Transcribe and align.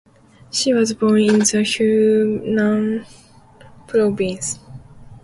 She 0.49 0.73
was 0.73 0.95
born 0.95 1.19
in 1.21 1.37
the 1.41 1.63
Hunan 1.63 3.05
province. 3.85 4.57